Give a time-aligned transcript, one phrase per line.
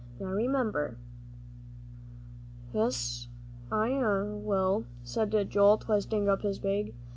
[0.19, 0.97] Now remember."
[2.73, 3.27] "Yes'm,
[3.71, 3.89] I
[4.33, 6.95] will," said Joel, twisting up his bag.